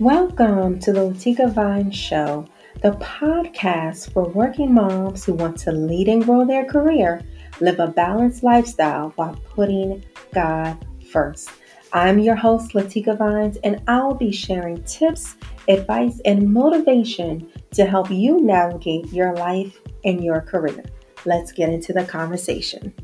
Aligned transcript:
Welcome 0.00 0.78
to 0.80 0.92
the 0.92 1.00
Latika 1.00 1.52
Vines 1.52 1.96
Show, 1.96 2.46
the 2.82 2.92
podcast 2.92 4.12
for 4.12 4.28
working 4.28 4.72
moms 4.72 5.24
who 5.24 5.34
want 5.34 5.58
to 5.58 5.72
lead 5.72 6.06
and 6.06 6.24
grow 6.24 6.46
their 6.46 6.64
career, 6.66 7.20
live 7.58 7.80
a 7.80 7.88
balanced 7.88 8.44
lifestyle 8.44 9.12
while 9.16 9.34
putting 9.56 10.04
God 10.32 10.86
first. 11.10 11.50
I'm 11.92 12.20
your 12.20 12.36
host, 12.36 12.74
Latika 12.74 13.18
Vines, 13.18 13.56
and 13.64 13.82
I'll 13.88 14.14
be 14.14 14.30
sharing 14.30 14.84
tips, 14.84 15.34
advice, 15.66 16.20
and 16.24 16.52
motivation 16.52 17.50
to 17.72 17.84
help 17.84 18.08
you 18.08 18.40
navigate 18.40 19.12
your 19.12 19.34
life 19.34 19.80
and 20.04 20.22
your 20.22 20.42
career. 20.42 20.84
Let's 21.24 21.50
get 21.50 21.70
into 21.70 21.92
the 21.92 22.04
conversation. 22.04 22.94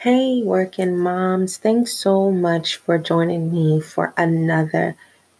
Hey, 0.00 0.40
working 0.42 0.96
moms, 0.96 1.58
thanks 1.58 1.92
so 1.92 2.30
much 2.30 2.76
for 2.76 2.96
joining 2.96 3.52
me 3.52 3.82
for 3.82 4.14
another 4.16 4.96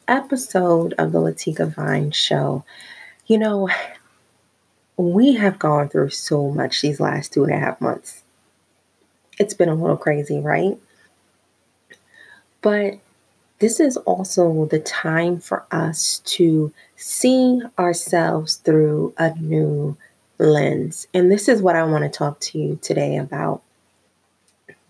episode 0.07 0.93
of 0.99 1.13
the 1.13 1.19
Latika 1.19 1.75
Vines 1.75 2.15
Show. 2.15 2.63
You 3.27 3.39
know, 3.39 3.71
we 4.99 5.33
have 5.33 5.59
gone 5.59 5.89
through 5.89 6.11
so 6.11 6.51
much 6.51 6.83
these 6.83 7.01
last 7.01 7.33
two 7.33 7.45
and 7.45 7.55
a 7.55 7.59
half 7.59 7.81
months. 7.81 8.23
It's 9.39 9.55
been 9.55 9.71
a 9.71 9.75
little 9.75 9.97
crazy, 9.97 10.41
right? 10.41 10.77
But 12.61 12.99
this 13.61 13.81
is 13.81 13.97
also 13.97 14.67
the 14.67 14.81
time 14.81 15.41
for 15.41 15.65
us 15.71 16.19
to 16.37 16.71
see 16.97 17.63
ourselves 17.79 18.57
through 18.57 19.15
a 19.17 19.33
new 19.39 19.97
lens. 20.39 21.07
And 21.15 21.33
this 21.33 21.49
is 21.49 21.63
what 21.63 21.77
I 21.77 21.85
want 21.85 22.05
to 22.05 22.11
talk 22.11 22.41
to 22.41 22.59
you 22.59 22.79
today 22.83 23.17
about 23.17 23.63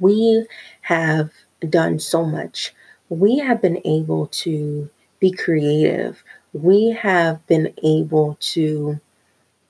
we 0.01 0.47
have 0.83 1.31
done 1.69 1.99
so 1.99 2.25
much. 2.25 2.75
We 3.09 3.39
have 3.39 3.63
been 3.63 3.81
able 3.85 4.27
to 4.29 4.91
be 5.21 5.31
creative. 5.31 6.23
We 6.53 6.91
have 6.91 7.47
been 7.47 7.73
able 7.85 8.37
to 8.41 9.01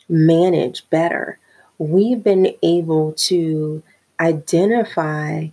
manage 0.09 0.89
better. 0.91 1.39
We've 1.79 2.23
been 2.23 2.55
able 2.63 3.13
to 3.13 3.83
identify 4.21 5.49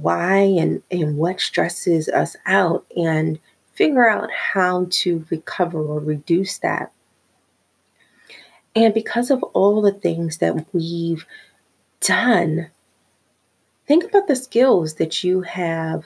why 0.00 0.36
and, 0.36 0.82
and 0.90 1.16
what 1.16 1.40
stresses 1.40 2.08
us 2.08 2.36
out 2.46 2.86
and 2.96 3.38
figure 3.74 4.08
out 4.08 4.30
how 4.30 4.86
to 4.88 5.26
recover 5.30 5.80
or 5.80 5.98
reduce 5.98 6.58
that. 6.58 6.92
And 8.76 8.94
because 8.94 9.30
of 9.30 9.42
all 9.42 9.82
the 9.82 9.92
things 9.92 10.38
that 10.38 10.72
we've 10.72 11.26
done, 12.00 12.70
Think 13.86 14.04
about 14.04 14.26
the 14.26 14.36
skills 14.36 14.94
that 14.94 15.22
you 15.22 15.42
have 15.42 16.04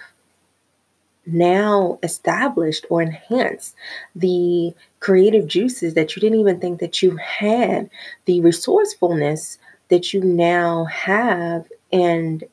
now 1.27 1.98
established 2.03 2.87
or 2.91 3.03
enhanced, 3.03 3.75
the 4.17 4.75
creative 5.01 5.47
juices 5.47 5.95
that 5.95 6.17
you 6.17 6.21
didn't 6.21 6.41
even 6.41 6.59
think 6.59 6.81
that 6.81 7.03
you 7.03 7.17
had, 7.17 7.91
the 8.25 8.41
resourcefulness 8.41 9.59
that 9.89 10.12
you 10.12 10.23
now 10.23 10.84
have, 10.84 11.67
and 11.93 12.45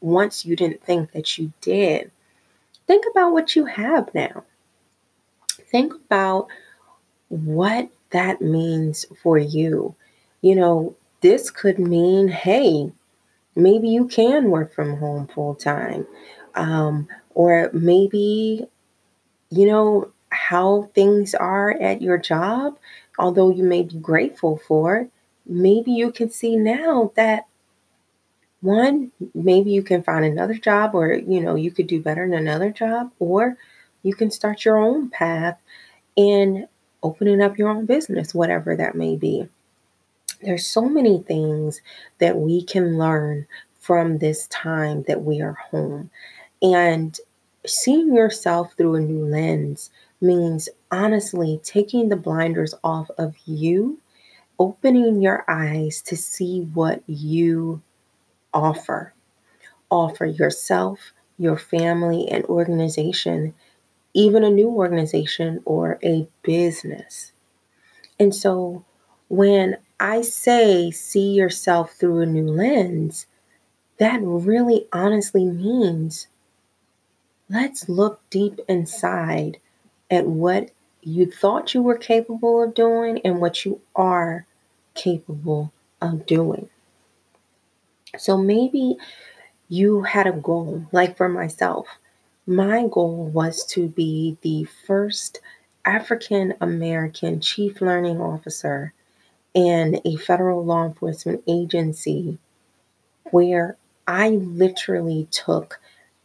once 0.00 0.44
you 0.44 0.56
didn't 0.56 0.82
think 0.82 1.12
that 1.12 1.38
you 1.38 1.52
did. 1.60 2.10
Think 2.86 3.04
about 3.10 3.32
what 3.32 3.54
you 3.54 3.66
have 3.66 4.12
now. 4.14 4.44
Think 5.48 5.94
about 5.94 6.48
what 7.28 7.88
that 8.10 8.40
means 8.40 9.06
for 9.22 9.38
you. 9.38 9.94
You 10.40 10.56
know, 10.56 10.96
this 11.20 11.50
could 11.50 11.78
mean, 11.78 12.28
hey, 12.28 12.92
maybe 13.54 13.88
you 13.88 14.06
can 14.06 14.50
work 14.50 14.74
from 14.74 14.98
home 14.98 15.26
full 15.26 15.54
time. 15.54 16.06
Um, 16.54 17.08
or 17.34 17.70
maybe, 17.72 18.66
you 19.50 19.66
know, 19.66 20.10
how 20.30 20.90
things 20.94 21.34
are 21.34 21.70
at 21.70 22.02
your 22.02 22.18
job, 22.18 22.78
although 23.18 23.50
you 23.50 23.64
may 23.64 23.82
be 23.82 23.96
grateful 23.96 24.58
for 24.66 24.96
it, 24.96 25.10
maybe 25.46 25.92
you 25.92 26.12
can 26.12 26.30
see 26.30 26.56
now 26.56 27.12
that 27.16 27.46
one, 28.60 29.10
maybe 29.34 29.70
you 29.70 29.82
can 29.82 30.02
find 30.02 30.24
another 30.24 30.54
job 30.54 30.94
or, 30.94 31.12
you 31.12 31.40
know, 31.40 31.56
you 31.56 31.70
could 31.70 31.86
do 31.86 32.00
better 32.00 32.22
in 32.24 32.32
another 32.32 32.70
job, 32.70 33.10
or 33.18 33.56
you 34.02 34.14
can 34.14 34.30
start 34.30 34.64
your 34.64 34.78
own 34.78 35.10
path 35.10 35.58
in 36.14 36.68
opening 37.02 37.42
up 37.42 37.58
your 37.58 37.68
own 37.68 37.86
business, 37.86 38.34
whatever 38.34 38.76
that 38.76 38.94
may 38.94 39.16
be. 39.16 39.48
There's 40.42 40.66
so 40.66 40.82
many 40.82 41.22
things 41.22 41.80
that 42.18 42.36
we 42.36 42.64
can 42.64 42.98
learn 42.98 43.46
from 43.78 44.18
this 44.18 44.48
time 44.48 45.04
that 45.06 45.22
we 45.22 45.40
are 45.40 45.56
home. 45.70 46.10
And 46.60 47.18
seeing 47.66 48.14
yourself 48.14 48.74
through 48.76 48.96
a 48.96 49.00
new 49.00 49.24
lens 49.24 49.90
means 50.20 50.68
honestly 50.90 51.60
taking 51.62 52.08
the 52.08 52.16
blinders 52.16 52.74
off 52.82 53.08
of 53.18 53.36
you, 53.44 54.00
opening 54.58 55.22
your 55.22 55.44
eyes 55.48 56.02
to 56.02 56.16
see 56.16 56.60
what 56.74 57.02
you 57.06 57.82
offer. 58.52 59.14
Offer 59.90 60.26
yourself, 60.26 61.12
your 61.38 61.56
family, 61.56 62.28
and 62.28 62.44
organization, 62.46 63.54
even 64.14 64.44
a 64.44 64.50
new 64.50 64.68
organization 64.68 65.60
or 65.64 65.98
a 66.02 66.26
business. 66.42 67.32
And 68.18 68.34
so 68.34 68.84
when 69.28 69.76
I 70.04 70.22
say 70.22 70.90
see 70.90 71.30
yourself 71.32 71.92
through 71.92 72.22
a 72.22 72.26
new 72.26 72.48
lens, 72.48 73.28
that 73.98 74.18
really 74.20 74.88
honestly 74.92 75.44
means 75.44 76.26
let's 77.48 77.88
look 77.88 78.20
deep 78.28 78.58
inside 78.68 79.58
at 80.10 80.26
what 80.26 80.72
you 81.02 81.30
thought 81.30 81.72
you 81.72 81.82
were 81.82 81.96
capable 81.96 82.64
of 82.64 82.74
doing 82.74 83.20
and 83.24 83.40
what 83.40 83.64
you 83.64 83.80
are 83.94 84.44
capable 84.94 85.72
of 86.00 86.26
doing. 86.26 86.68
So 88.18 88.36
maybe 88.36 88.96
you 89.68 90.02
had 90.02 90.26
a 90.26 90.32
goal, 90.32 90.84
like 90.90 91.16
for 91.16 91.28
myself, 91.28 91.86
my 92.44 92.88
goal 92.88 93.26
was 93.26 93.64
to 93.66 93.86
be 93.86 94.36
the 94.42 94.64
first 94.64 95.38
African 95.84 96.54
American 96.60 97.40
chief 97.40 97.80
learning 97.80 98.20
officer 98.20 98.94
in 99.54 100.00
a 100.04 100.16
federal 100.16 100.64
law 100.64 100.84
enforcement 100.84 101.42
agency 101.46 102.38
where 103.30 103.76
I 104.06 104.30
literally 104.30 105.28
took 105.30 105.80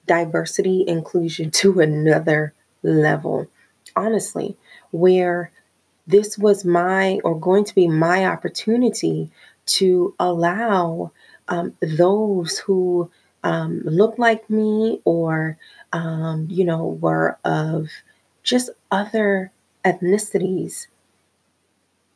diversity 0.06 0.86
inclusion 0.88 1.52
to 1.62 1.80
another 1.80 2.54
level. 2.84 3.48
Honestly, 3.96 4.56
where 4.92 5.52
this 6.06 6.38
was 6.38 6.64
my 6.64 7.20
or 7.24 7.38
going 7.40 7.66
to 7.66 7.76
be 7.76 7.88
my 7.88 8.26
opportunity 8.26 9.30
to 9.66 10.16
allow 10.20 11.12
um, 11.50 11.74
those 11.82 12.60
who 12.60 13.10
um, 13.44 13.82
look 13.84 14.18
like 14.18 14.50
me 14.50 15.02
or 15.06 15.58
um, 15.94 16.48
you 16.50 16.64
know 16.66 16.86
were 16.86 17.38
of 17.44 17.90
just 18.44 18.70
other 18.92 19.52
ethnicities 19.86 20.88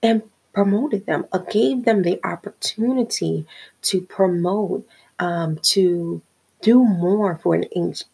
and 0.03 0.23
promoted 0.53 1.05
them, 1.05 1.25
uh, 1.31 1.39
gave 1.39 1.85
them 1.85 2.03
the 2.03 2.19
opportunity 2.25 3.45
to 3.83 4.01
promote, 4.01 4.85
um, 5.19 5.57
to 5.57 6.21
do 6.61 6.83
more 6.83 7.37
for 7.37 7.55
an 7.55 7.65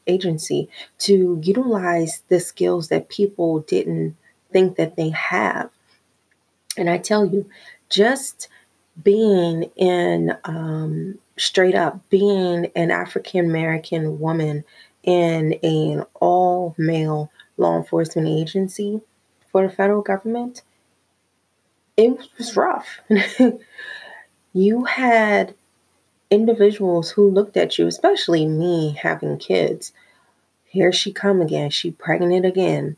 agency, 0.08 0.70
to 1.00 1.40
utilize 1.44 2.24
the 2.30 2.40
skills 2.40 2.88
that 2.90 3.10
people 3.10 3.60
didn't 3.62 4.16
think 4.52 4.78
that 4.78 4.96
they 4.96 5.10
have. 5.10 5.70
And 6.78 6.90
I 6.90 6.98
tell 6.98 7.26
you, 7.26 7.50
just 7.90 8.48
being 9.04 9.64
in 9.76 10.36
um, 10.44 11.18
straight 11.38 11.76
up 11.76 12.10
being 12.10 12.72
an 12.76 12.92
African 12.92 13.46
American 13.46 14.20
woman 14.20 14.64
in 15.04 15.54
an 15.64 16.04
all 16.16 16.76
male 16.78 17.32
law 17.58 17.78
enforcement 17.78 18.28
agency 18.28 19.02
for 19.52 19.68
the 19.68 19.74
federal 19.74 20.02
government 20.02 20.62
it 21.98 22.18
was 22.38 22.56
rough. 22.56 23.02
you 24.54 24.86
had 24.86 25.56
individuals 26.30 27.12
who 27.12 27.30
looked 27.30 27.58
at 27.58 27.78
you, 27.78 27.88
especially 27.88 28.46
me 28.46 28.98
having 29.02 29.38
kids. 29.38 29.92
Here 30.66 30.92
she 30.92 31.12
come 31.12 31.42
again. 31.42 31.72
She 31.72 31.92
pregnant 31.92 32.46
again. 32.46 32.98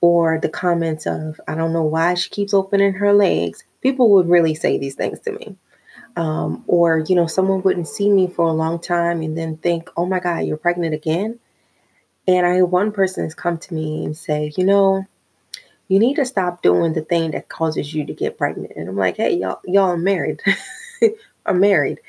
Or 0.00 0.38
the 0.38 0.48
comments 0.48 1.06
of, 1.06 1.40
I 1.46 1.54
don't 1.54 1.72
know 1.72 1.82
why 1.82 2.14
she 2.14 2.30
keeps 2.30 2.54
opening 2.54 2.94
her 2.94 3.12
legs. 3.12 3.64
People 3.80 4.10
would 4.10 4.28
really 4.28 4.54
say 4.54 4.78
these 4.78 4.94
things 4.94 5.20
to 5.20 5.32
me. 5.32 5.56
Um, 6.16 6.64
or, 6.66 6.98
you 6.98 7.14
know, 7.14 7.26
someone 7.26 7.62
wouldn't 7.62 7.88
see 7.88 8.10
me 8.10 8.26
for 8.26 8.46
a 8.46 8.52
long 8.52 8.78
time 8.78 9.22
and 9.22 9.36
then 9.38 9.56
think, 9.56 9.90
oh 9.96 10.04
my 10.04 10.20
God, 10.20 10.40
you're 10.40 10.56
pregnant 10.56 10.94
again. 10.94 11.38
And 12.28 12.46
I 12.46 12.56
had 12.56 12.64
one 12.64 12.92
person 12.92 13.24
has 13.24 13.34
come 13.34 13.58
to 13.58 13.74
me 13.74 14.04
and 14.04 14.16
say, 14.16 14.52
you 14.56 14.64
know, 14.64 15.06
you 15.92 15.98
need 15.98 16.16
to 16.16 16.24
stop 16.24 16.62
doing 16.62 16.94
the 16.94 17.02
thing 17.02 17.32
that 17.32 17.50
causes 17.50 17.92
you 17.92 18.06
to 18.06 18.14
get 18.14 18.38
pregnant. 18.38 18.72
And 18.76 18.88
I'm 18.88 18.96
like, 18.96 19.18
hey, 19.18 19.36
y'all, 19.36 19.60
y'all 19.66 19.90
are 19.90 19.98
married. 19.98 20.40
are 21.46 21.52
married. 21.52 22.00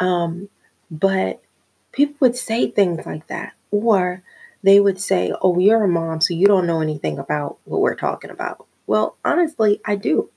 Um, 0.00 0.50
but 0.90 1.40
people 1.92 2.16
would 2.20 2.36
say 2.36 2.70
things 2.70 3.06
like 3.06 3.26
that. 3.28 3.54
Or 3.70 4.22
they 4.62 4.80
would 4.80 5.00
say, 5.00 5.32
oh, 5.40 5.58
you're 5.58 5.82
a 5.82 5.88
mom, 5.88 6.20
so 6.20 6.34
you 6.34 6.46
don't 6.46 6.66
know 6.66 6.82
anything 6.82 7.18
about 7.18 7.56
what 7.64 7.80
we're 7.80 7.94
talking 7.94 8.28
about. 8.28 8.66
Well, 8.86 9.16
honestly, 9.24 9.80
I 9.86 9.96
do. 9.96 10.28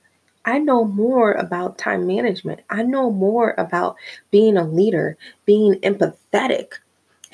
I 0.46 0.58
know 0.58 0.86
more 0.86 1.32
about 1.32 1.76
time 1.76 2.06
management. 2.06 2.60
I 2.70 2.82
know 2.82 3.10
more 3.10 3.54
about 3.58 3.96
being 4.30 4.56
a 4.56 4.64
leader, 4.64 5.18
being 5.44 5.74
empathetic, 5.80 6.76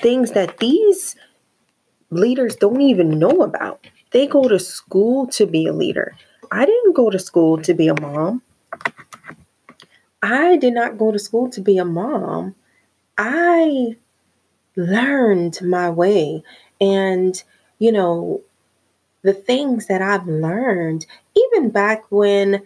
things 0.01 0.33
that 0.33 0.59
these 0.59 1.15
leaders 2.11 2.57
don't 2.57 2.81
even 2.81 3.17
know 3.21 3.43
about. 3.43 3.87
They 4.13 4.27
go 4.27 4.49
to 4.49 4.59
school 4.59 5.27
to 5.29 5.47
be 5.47 5.67
a 5.67 5.73
leader. 5.73 6.17
I 6.51 6.67
didn't 6.67 6.95
go 6.95 7.11
to 7.11 7.19
school 7.19 7.61
to 7.63 7.75
be 7.75 7.89
a 7.89 8.01
mom. 8.01 8.43
I 10.23 10.57
did 10.57 10.75
not 10.75 10.99
go 10.99 11.11
to 11.11 11.19
school 11.19 11.51
to 11.51 11.61
be 11.61 11.79
a 11.79 11.85
mom. 11.85 12.55
I 13.19 13.97
learned 14.77 15.61
my 15.63 15.91
way. 15.91 16.43
And, 16.81 17.43
you 17.79 17.93
know, 17.93 18.43
the 19.23 19.33
things 19.33 19.87
that 19.87 20.03
I've 20.03 20.27
learned, 20.27 21.07
even 21.37 21.71
back 21.71 22.05
when 22.11 22.63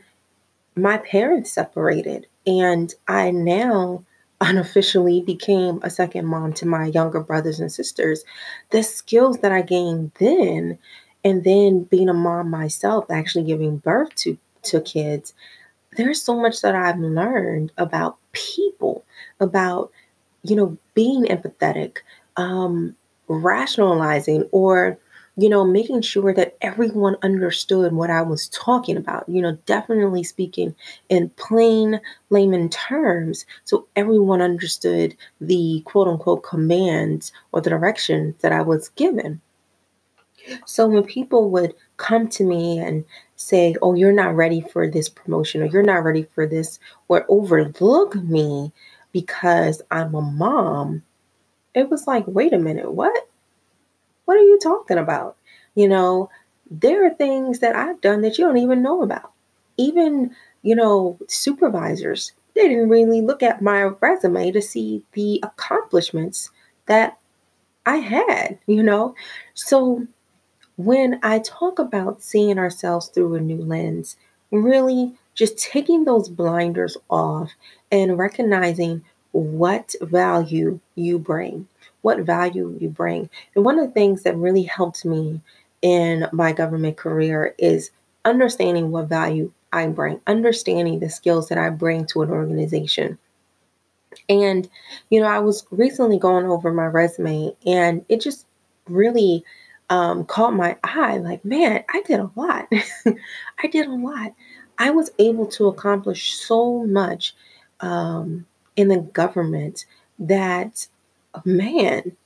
my 0.75 0.99
parents 0.99 1.53
separated, 1.53 2.27
and 2.47 2.93
I 3.09 3.31
now 3.31 4.05
unofficially 4.41 5.23
became 5.23 5.81
a 5.83 5.89
second 5.89 6.27
mom 6.27 6.53
to 6.55 6.67
my 6.67 6.87
younger 6.87 7.21
brothers 7.21 7.59
and 7.59 7.73
sisters, 7.73 8.25
the 8.71 8.83
skills 8.83 9.39
that 9.39 9.53
I 9.53 9.63
gained 9.63 10.13
then, 10.19 10.79
and 11.27 11.43
then 11.43 11.83
being 11.83 12.09
a 12.09 12.15
mom 12.15 12.51
myself, 12.51 13.11
actually 13.11 13.43
giving 13.43 13.79
birth 13.79 14.15
to, 14.15 14.39
to 14.63 14.81
kids, 14.81 15.35
there's 15.97 16.23
so 16.23 16.41
much 16.41 16.63
that 16.63 16.77
I've 16.77 17.01
learned 17.01 17.73
about 17.77 18.19
people, 18.31 19.05
about, 19.41 19.91
you 20.45 20.55
know, 20.55 20.79
being 20.95 21.25
empathetic, 21.25 21.99
um, 22.37 22.95
rationalizing, 23.27 24.49
or 24.53 24.99
you 25.39 25.51
know, 25.51 25.67
making 25.67 26.01
sure 26.01 26.33
that 26.33 26.57
everyone 26.63 27.17
understood 27.23 27.93
what 27.93 28.09
I 28.09 28.23
was 28.23 28.49
talking 28.49 28.97
about, 28.97 29.29
you 29.29 29.43
know, 29.43 29.59
definitely 29.67 30.23
speaking 30.23 30.75
in 31.11 31.29
plain 31.31 32.01
layman 32.31 32.71
terms 32.71 33.45
so 33.65 33.87
everyone 33.97 34.41
understood 34.41 35.15
the 35.41 35.83
quote 35.85 36.09
unquote 36.09 36.43
commands 36.45 37.33
or 37.53 37.61
the 37.61 37.69
directions 37.69 38.37
that 38.41 38.53
I 38.53 38.63
was 38.63 38.89
given. 38.91 39.43
So 40.65 40.87
when 40.87 41.05
people 41.05 41.51
would 41.51 41.75
come 41.97 42.29
to 42.29 42.45
me 42.45 42.79
and 42.79 43.05
say, 43.37 43.75
Oh, 43.83 43.95
you're 43.95 44.13
not 44.13 44.37
ready 44.37 44.61
for 44.61 44.89
this 44.89 45.09
promotion, 45.09 45.63
or 45.63 45.67
you're 45.67 45.83
not 45.83 46.05
ready 46.05 46.27
for 46.35 46.47
this, 46.47 46.79
or 47.09 47.27
overlook 47.29 48.15
me 48.17 48.73
because 49.13 49.83
I'm 49.91 50.15
a 50.15 50.21
mom, 50.21 51.03
it 51.75 51.91
was 51.91 52.07
like, 52.07 52.27
Wait 52.27 52.53
a 52.53 52.59
minute, 52.59 52.93
what? 52.93 53.29
What 54.25 54.37
are 54.37 54.43
you 54.43 54.59
talking 54.63 54.99
about? 54.99 55.37
You 55.75 55.89
know, 55.89 56.31
there 56.71 57.07
are 57.07 57.15
things 57.15 57.61
that 57.61 57.77
I've 57.77 58.01
done 58.01 58.23
that 58.23 58.39
you 58.39 58.45
don't 58.45 58.59
even 58.59 58.83
know 58.83 59.03
about. 59.03 59.33
Even, 59.77 60.35
you 60.63 60.75
know, 60.75 61.19
supervisors, 61.29 62.33
they 62.55 62.69
didn't 62.69 62.89
really 62.89 63.21
look 63.21 63.43
at 63.43 63.63
my 63.63 63.83
resume 63.83 64.51
to 64.51 64.63
see 64.63 65.03
the 65.13 65.39
accomplishments 65.43 66.51
that 66.87 67.19
I 67.85 67.97
had, 67.97 68.59
you 68.67 68.83
know. 68.83 69.15
So 69.55 70.07
when 70.77 71.19
I 71.23 71.41
talk 71.41 71.79
about 71.79 72.23
seeing 72.23 72.59
ourselves 72.59 73.09
through 73.09 73.35
a 73.35 73.41
new 73.41 73.63
lens, 73.63 74.17
really 74.51 75.15
just 75.35 75.59
taking 75.59 76.05
those 76.05 76.29
blinders 76.29 76.97
off 77.11 77.53
and 77.91 78.19
recognizing 78.19 79.05
what 79.33 79.95
value 80.01 80.81
you 80.95 81.19
bring 81.19 81.69
what 82.07 82.21
value 82.21 82.79
you 82.81 82.89
bring. 82.89 83.29
And 83.57 83.65
one 83.65 83.81
of 83.81 83.89
the 83.89 83.93
things 83.93 84.23
that 84.23 84.37
really 84.37 84.63
helped 84.63 85.05
me 85.05 85.41
in 85.83 86.29
my 86.31 86.53
government 86.53 86.97
career 86.97 87.53
is 87.59 87.91
understanding 88.25 88.93
what 88.93 89.09
value 89.09 89.53
I 89.73 89.89
bring, 89.89 90.21
understanding 90.29 91.01
the 91.01 91.11
skills 91.11 91.49
that 91.49 91.59
I 91.59 91.69
bring 91.71 92.07
to 92.07 92.23
an 92.23 92.31
organization. 92.31 93.19
And, 94.29 94.71
you 95.11 95.21
know, 95.21 95.27
I 95.27 95.41
was 95.41 95.67
recently 95.73 96.17
going 96.17 96.47
over 96.47 96.73
my 96.73 96.87
resume 96.87 97.57
and 97.67 98.05
it 98.09 98.21
just 98.21 98.47
really 98.89 99.43
um, 99.89 100.25
caught 100.25 100.55
my 100.55 100.77
eye 100.83 101.19
like, 101.19 101.45
man, 101.45 101.85
I 101.93 102.03
did 102.03 102.21
a 102.21 102.31
lot. 102.35 102.69
I 103.63 103.67
did 103.71 103.87
a 103.87 103.95
lot. 103.95 104.33
I 104.79 104.91
was 104.91 105.11
able 105.19 105.47
to 105.47 105.69
accomplish 105.69 106.35
so 106.35 106.85
much 106.87 107.35
um, 107.81 108.47
in 108.77 108.89
the 108.89 108.99
government 108.99 109.87
that 110.19 110.87
man, 111.45 112.17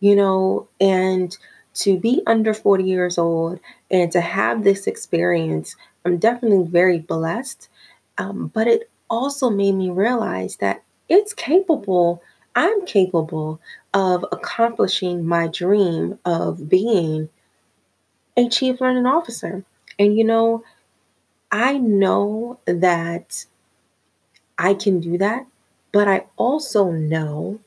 you 0.00 0.14
know, 0.14 0.68
and 0.80 1.36
to 1.74 1.98
be 1.98 2.22
under 2.26 2.52
40 2.52 2.84
years 2.84 3.18
old 3.18 3.60
and 3.90 4.10
to 4.12 4.20
have 4.20 4.64
this 4.64 4.86
experience, 4.86 5.76
I'm 6.04 6.18
definitely 6.18 6.66
very 6.70 6.98
blessed. 6.98 7.68
Um, 8.18 8.50
but 8.52 8.66
it 8.66 8.90
also 9.08 9.50
made 9.50 9.72
me 9.72 9.90
realize 9.90 10.56
that 10.56 10.82
it's 11.08 11.32
capable, 11.32 12.22
I'm 12.54 12.86
capable 12.86 13.60
of 13.94 14.24
accomplishing 14.32 15.24
my 15.24 15.48
dream 15.48 16.18
of 16.24 16.68
being 16.68 17.28
a 18.36 18.48
chief 18.48 18.80
learning 18.80 19.06
officer. 19.06 19.64
And 19.98 20.16
you 20.16 20.24
know, 20.24 20.64
I 21.52 21.78
know 21.78 22.60
that 22.66 23.46
I 24.58 24.74
can 24.74 25.00
do 25.00 25.18
that, 25.18 25.46
but 25.92 26.06
I 26.08 26.26
also 26.36 26.90
know 26.90 27.58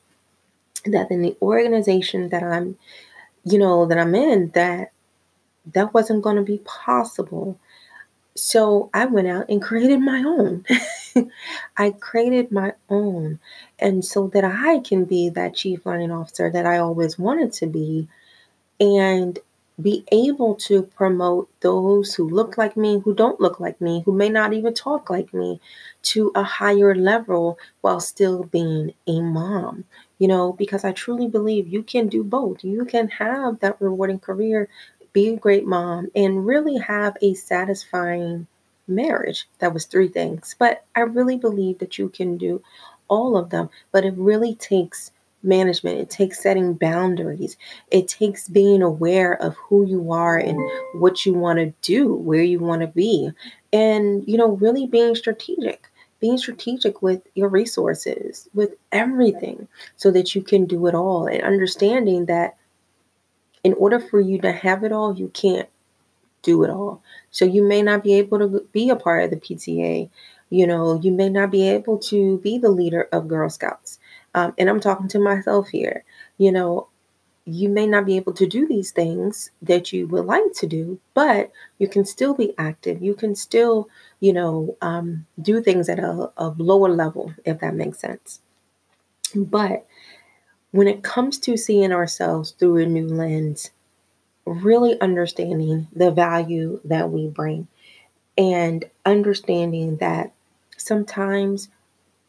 that 0.86 1.10
in 1.10 1.22
the 1.22 1.36
organization 1.42 2.28
that 2.30 2.42
I'm, 2.42 2.78
you 3.44 3.58
know, 3.58 3.86
that 3.86 3.98
I'm 3.98 4.14
in, 4.14 4.50
that 4.54 4.92
that 5.72 5.94
wasn't 5.94 6.22
going 6.22 6.36
to 6.36 6.42
be 6.42 6.58
possible. 6.64 7.58
So 8.36 8.90
I 8.92 9.06
went 9.06 9.28
out 9.28 9.46
and 9.48 9.62
created 9.62 10.00
my 10.00 10.22
own. 10.24 10.64
I 11.76 11.90
created 11.92 12.50
my 12.50 12.72
own. 12.90 13.38
And 13.78 14.04
so 14.04 14.26
that 14.28 14.44
I 14.44 14.80
can 14.80 15.04
be 15.04 15.28
that 15.30 15.54
chief 15.54 15.86
learning 15.86 16.10
officer 16.10 16.50
that 16.50 16.66
I 16.66 16.78
always 16.78 17.18
wanted 17.18 17.52
to 17.54 17.66
be. 17.66 18.08
And 18.80 19.38
be 19.80 20.04
able 20.12 20.54
to 20.54 20.82
promote 20.82 21.48
those 21.60 22.14
who 22.14 22.28
look 22.28 22.58
like 22.58 22.76
me, 22.76 23.00
who 23.00 23.14
don't 23.14 23.40
look 23.40 23.60
like 23.60 23.80
me, 23.80 24.02
who 24.04 24.12
may 24.12 24.28
not 24.28 24.52
even 24.52 24.74
talk 24.74 25.10
like 25.10 25.34
me 25.34 25.60
to 26.02 26.30
a 26.34 26.42
higher 26.42 26.94
level 26.94 27.58
while 27.80 28.00
still 28.00 28.44
being 28.44 28.94
a 29.06 29.20
mom. 29.20 29.84
You 30.18 30.28
know, 30.28 30.52
because 30.52 30.84
I 30.84 30.92
truly 30.92 31.28
believe 31.28 31.66
you 31.68 31.82
can 31.82 32.08
do 32.08 32.22
both. 32.22 32.62
You 32.64 32.84
can 32.84 33.08
have 33.08 33.60
that 33.60 33.80
rewarding 33.80 34.20
career, 34.20 34.68
be 35.14 35.28
a 35.30 35.36
great 35.38 35.64
mom, 35.64 36.10
and 36.14 36.44
really 36.44 36.76
have 36.76 37.16
a 37.22 37.32
satisfying 37.32 38.46
marriage. 38.86 39.48
That 39.60 39.72
was 39.72 39.86
three 39.86 40.08
things. 40.08 40.54
But 40.58 40.84
I 40.94 41.00
really 41.00 41.38
believe 41.38 41.78
that 41.78 41.96
you 41.96 42.10
can 42.10 42.36
do 42.36 42.62
all 43.08 43.38
of 43.38 43.48
them. 43.48 43.70
But 43.92 44.04
it 44.04 44.14
really 44.18 44.54
takes 44.56 45.10
management. 45.42 45.98
It 45.98 46.10
takes 46.10 46.42
setting 46.42 46.74
boundaries. 46.74 47.56
It 47.90 48.08
takes 48.08 48.48
being 48.48 48.82
aware 48.82 49.40
of 49.42 49.54
who 49.56 49.86
you 49.86 50.12
are 50.12 50.38
and 50.38 50.58
what 50.94 51.24
you 51.24 51.34
want 51.34 51.58
to 51.58 51.72
do, 51.82 52.14
where 52.14 52.42
you 52.42 52.58
want 52.58 52.80
to 52.80 52.88
be. 52.88 53.30
And, 53.72 54.26
you 54.26 54.36
know, 54.36 54.52
really 54.52 54.86
being 54.86 55.14
strategic, 55.14 55.88
being 56.18 56.38
strategic 56.38 57.02
with 57.02 57.22
your 57.34 57.48
resources, 57.48 58.48
with 58.54 58.74
everything, 58.90 59.68
so 59.96 60.10
that 60.10 60.34
you 60.34 60.42
can 60.42 60.64
do 60.64 60.86
it 60.86 60.94
all. 60.94 61.26
And 61.26 61.42
understanding 61.42 62.26
that 62.26 62.56
in 63.64 63.72
order 63.74 63.98
for 63.98 64.20
you 64.20 64.38
to 64.42 64.52
have 64.52 64.84
it 64.84 64.92
all, 64.92 65.16
you 65.16 65.28
can't 65.28 65.68
do 66.42 66.62
it 66.62 66.70
all. 66.70 67.02
So 67.30 67.44
you 67.44 67.66
may 67.66 67.82
not 67.82 68.04
be 68.04 68.14
able 68.14 68.38
to 68.38 68.68
be 68.72 68.90
a 68.90 68.96
part 68.96 69.24
of 69.24 69.30
the 69.30 69.36
PTA. 69.36 70.10
You 70.50 70.66
know, 70.66 71.00
you 71.00 71.10
may 71.10 71.30
not 71.30 71.50
be 71.50 71.68
able 71.68 71.98
to 71.98 72.38
be 72.38 72.58
the 72.58 72.68
leader 72.68 73.08
of 73.10 73.26
Girl 73.26 73.48
Scouts. 73.50 73.98
Um, 74.34 74.54
and 74.58 74.68
I'm 74.68 74.80
talking 74.80 75.08
to 75.08 75.18
myself 75.18 75.68
here. 75.68 76.04
You 76.38 76.52
know, 76.52 76.88
you 77.46 77.68
may 77.68 77.86
not 77.86 78.06
be 78.06 78.16
able 78.16 78.32
to 78.34 78.46
do 78.46 78.66
these 78.66 78.90
things 78.90 79.50
that 79.60 79.92
you 79.92 80.06
would 80.08 80.24
like 80.24 80.52
to 80.54 80.66
do, 80.66 80.98
but 81.12 81.50
you 81.78 81.88
can 81.88 82.04
still 82.04 82.34
be 82.34 82.54
active. 82.56 83.02
You 83.02 83.14
can 83.14 83.34
still, 83.34 83.88
you 84.20 84.32
know, 84.32 84.76
um, 84.80 85.26
do 85.40 85.62
things 85.62 85.88
at 85.88 85.98
a, 85.98 86.30
a 86.36 86.48
lower 86.56 86.90
level, 86.90 87.34
if 87.44 87.60
that 87.60 87.74
makes 87.74 87.98
sense. 87.98 88.40
But 89.34 89.86
when 90.74 90.88
it 90.88 91.04
comes 91.04 91.38
to 91.38 91.56
seeing 91.56 91.92
ourselves 91.92 92.52
through 92.52 92.78
a 92.78 92.86
new 92.86 93.08
lens, 93.08 93.70
really 94.46 95.00
understanding 95.00 95.88
the 95.94 96.10
value 96.10 96.80
that 96.84 97.10
we 97.10 97.28
bring 97.28 97.68
and 98.38 98.84
understanding 99.06 99.98
that 99.98 100.32
sometimes 100.76 101.68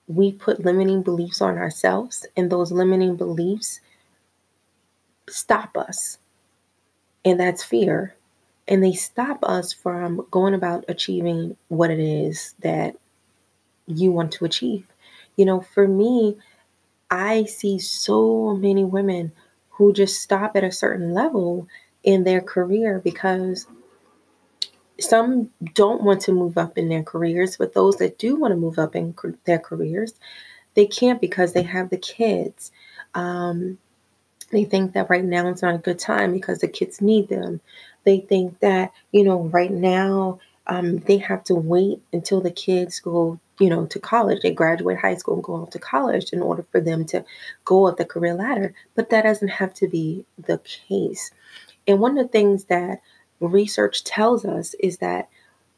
we 0.08 0.32
put 0.32 0.66
limiting 0.66 1.04
beliefs 1.04 1.42
on 1.42 1.58
ourselves, 1.58 2.26
and 2.38 2.52
those 2.52 2.72
limiting 2.72 3.16
beliefs 3.18 3.82
stop 5.30 5.78
us 5.78 6.18
And 7.24 7.40
that's 7.40 7.64
fear. 7.64 8.16
And 8.68 8.84
they 8.84 8.94
stop 8.94 9.40
us 9.44 9.74
from 9.74 10.26
going 10.32 10.54
about 10.54 10.86
achieving 10.88 11.56
what 11.68 11.92
it 11.92 12.00
is 12.00 12.56
that 12.60 12.96
you 13.88 14.12
want 14.12 14.32
to 14.34 14.46
achieve. 14.46 14.88
You 15.38 15.46
know, 15.46 15.62
for 15.62 15.88
me, 15.88 16.38
I 17.10 17.46
see 17.46 17.80
so 17.80 18.56
many 18.56 18.84
women 18.84 19.32
who 19.70 19.94
just 19.94 20.22
stop 20.22 20.56
at 20.56 20.64
a 20.64 20.72
certain 20.72 21.14
level 21.14 21.68
in 22.04 22.24
their 22.24 22.42
career 22.42 23.00
because 23.04 23.68
some 25.00 25.50
don't 25.74 26.04
want 26.04 26.22
to 26.22 26.32
move 26.32 26.58
up 26.58 26.78
in 26.78 26.90
their 26.90 27.04
careers, 27.04 27.58
but 27.58 27.74
those 27.74 27.98
that 27.98 28.18
do 28.18 28.36
want 28.36 28.52
to 28.52 28.58
move 28.58 28.80
up 28.80 28.96
in 28.96 29.14
their 29.46 29.60
careers, 29.60 30.14
they 30.74 30.86
can't 30.86 31.20
because 31.20 31.54
they 31.54 31.64
have 31.64 31.90
the 31.90 31.98
kids. 31.98 32.72
Um, 33.14 33.78
they 34.52 34.64
think 34.64 34.94
that 34.94 35.10
right 35.10 35.24
now 35.24 35.48
is 35.48 35.62
not 35.62 35.76
a 35.76 35.80
good 35.80 36.00
time 36.00 36.32
because 36.32 36.60
the 36.60 36.68
kids 36.68 37.02
need 37.02 37.28
them. 37.28 37.60
They 38.04 38.20
think 38.20 38.60
that, 38.60 38.94
you 39.12 39.24
know, 39.24 39.44
right 39.46 39.72
now 39.72 40.40
um, 40.68 41.00
they 41.00 41.18
have 41.18 41.44
to 41.46 41.56
wait 41.56 42.02
until 42.14 42.42
the 42.42 42.52
kids 42.52 43.00
go, 43.00 43.40
you 43.60 43.70
know, 43.70 43.86
to 43.88 44.00
college. 44.00 44.42
They 44.42 44.52
graduate 44.52 44.98
high 44.98 45.16
school 45.16 45.36
and 45.36 45.44
go 45.44 45.56
off 45.56 45.70
to 45.72 45.80
college 45.80 46.32
in 46.32 46.42
order 46.42 46.64
for 46.72 46.82
them 46.82 47.06
to 47.06 47.24
go 47.64 47.88
up 47.88 47.98
the 47.98 48.06
career 48.06 48.34
ladder. 48.34 48.74
But 48.96 49.10
that 49.10 49.24
doesn't 49.24 49.48
have 49.48 49.74
to 49.76 49.88
be 49.88 50.26
the 50.38 50.60
case. 50.60 51.32
And 51.88 52.00
one 52.00 52.18
of 52.18 52.26
the 52.26 52.32
things 52.32 52.66
that 52.66 53.02
research 53.40 54.04
tells 54.04 54.46
us 54.46 54.74
is 54.80 54.98
that 54.98 55.30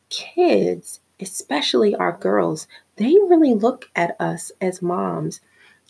kids, 0.10 1.00
especially 1.20 1.96
our 1.96 2.14
girls, 2.18 2.68
they 2.96 3.16
really 3.28 3.54
look 3.54 3.90
at 3.96 4.20
us 4.20 4.52
as 4.62 4.82
moms. 4.82 5.42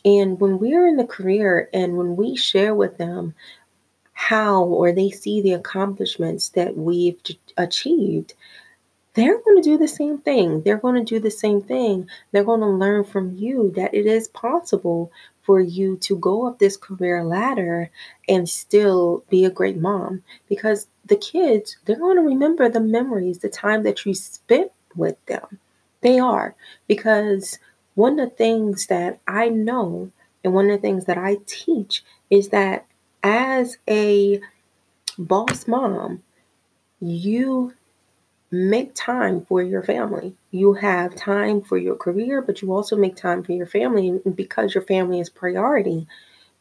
And 0.04 0.40
when 0.40 0.60
we're 0.60 0.88
in 0.88 0.98
the 0.98 1.06
career 1.06 1.70
and 1.74 1.98
when 1.98 2.16
we 2.16 2.36
share 2.36 2.74
with 2.74 2.98
them 2.98 3.34
how 4.14 4.64
or 4.64 4.92
they 4.92 5.10
see 5.12 5.42
the 5.42 5.54
accomplishments 5.54 6.50
that 6.50 6.76
we've 6.76 7.20
achieved, 7.56 8.34
they're 9.18 9.42
going 9.42 9.58
to 9.60 9.68
do 9.68 9.80
the 9.80 9.88
same 9.88 10.20
thing. 10.20 10.62
They're 10.62 10.78
going 10.78 10.94
to 10.94 11.04
do 11.04 11.20
the 11.20 11.32
same 11.32 11.60
thing. 11.60 12.08
They're 12.32 12.44
going 12.44 12.60
to 12.60 12.68
learn 12.68 13.04
from 13.04 13.36
you 13.36 13.74
that 13.76 13.96
it 13.96 14.06
is 14.06 14.28
possible 14.28 15.12
for 15.42 15.60
you 15.60 15.98
to 16.02 16.16
go 16.16 16.46
up 16.46 16.60
this 16.60 16.78
career 16.78 17.24
ladder 17.24 17.90
and 18.30 18.48
still 18.48 19.24
be 19.28 19.44
a 19.44 19.50
great 19.50 19.78
mom 19.78 20.22
because 20.48 20.86
the 21.04 21.16
kids, 21.16 21.78
they're 21.86 21.98
going 21.98 22.18
to 22.18 22.22
remember 22.22 22.70
the 22.70 22.80
memories, 22.80 23.40
the 23.40 23.50
time 23.50 23.82
that 23.82 24.06
you 24.06 24.14
spent 24.14 24.72
with 24.96 25.16
them. 25.26 25.58
They 26.02 26.20
are 26.20 26.54
because 26.88 27.58
one 27.96 28.20
of 28.20 28.30
the 28.30 28.36
things 28.36 28.86
that 28.86 29.20
I 29.28 29.50
know 29.50 30.12
and 30.44 30.54
one 30.54 30.70
of 30.70 30.80
the 30.80 30.88
things 30.88 31.06
that 31.06 31.18
I 31.18 31.38
teach 31.48 32.04
is 32.30 32.50
that 32.50 32.86
as 33.24 33.80
a 33.90 34.42
boss 35.18 35.68
mom, 35.68 36.22
you 37.00 37.74
make 38.50 38.94
time 38.96 39.46
for 39.46 39.62
your 39.62 39.84
family. 39.84 40.34
You 40.52 40.74
have 40.74 41.16
time 41.16 41.62
for 41.62 41.78
your 41.78 41.96
career, 41.96 42.42
but 42.42 42.62
you 42.62 42.74
also 42.74 42.96
make 42.96 43.16
time 43.16 43.44
for 43.44 43.52
your 43.52 43.66
family. 43.66 44.10
And 44.10 44.36
because 44.36 44.74
your 44.74 44.84
family 44.84 45.20
is 45.20 45.30
priority, 45.30 46.08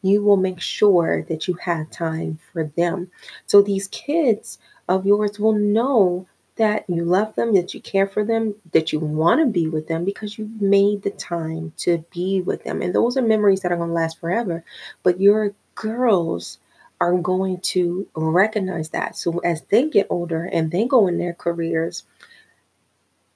you 0.01 0.21
will 0.21 0.37
make 0.37 0.59
sure 0.59 1.23
that 1.23 1.47
you 1.47 1.55
have 1.55 1.89
time 1.89 2.39
for 2.51 2.65
them. 2.75 3.11
So 3.45 3.61
these 3.61 3.87
kids 3.87 4.59
of 4.87 5.05
yours 5.05 5.39
will 5.39 5.53
know 5.53 6.27
that 6.57 6.85
you 6.89 7.03
love 7.03 7.35
them, 7.35 7.53
that 7.53 7.73
you 7.73 7.79
care 7.79 8.07
for 8.07 8.23
them, 8.23 8.55
that 8.71 8.91
you 8.91 8.99
want 8.99 9.41
to 9.41 9.45
be 9.45 9.67
with 9.67 9.87
them 9.87 10.03
because 10.03 10.37
you 10.37 10.49
made 10.59 11.03
the 11.03 11.11
time 11.11 11.71
to 11.77 12.03
be 12.11 12.41
with 12.41 12.63
them. 12.63 12.81
And 12.81 12.93
those 12.93 13.15
are 13.15 13.21
memories 13.21 13.61
that 13.61 13.71
are 13.71 13.77
going 13.77 13.89
to 13.89 13.95
last 13.95 14.19
forever. 14.19 14.63
But 15.03 15.21
your 15.21 15.53
girls 15.75 16.57
are 16.99 17.17
going 17.17 17.59
to 17.59 18.07
recognize 18.15 18.89
that. 18.89 19.15
So 19.15 19.39
as 19.39 19.61
they 19.63 19.89
get 19.89 20.07
older 20.09 20.45
and 20.45 20.71
they 20.71 20.85
go 20.85 21.07
in 21.07 21.17
their 21.17 21.33
careers, 21.33 22.03